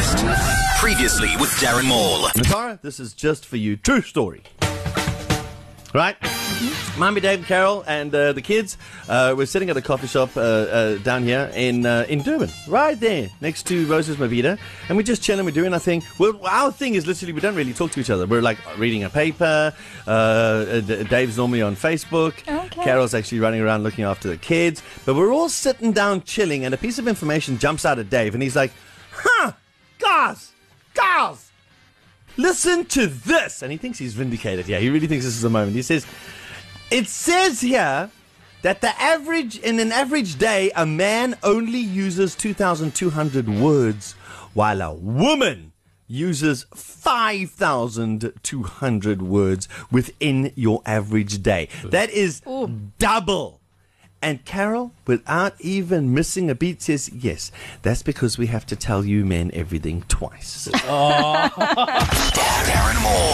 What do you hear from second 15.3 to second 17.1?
We're doing our thing. Well, our thing is